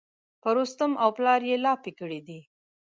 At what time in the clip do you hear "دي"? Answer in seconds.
2.27-2.39